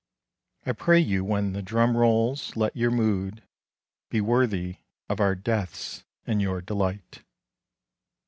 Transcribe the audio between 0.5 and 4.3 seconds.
I pray you when the drum rolls let your mood Be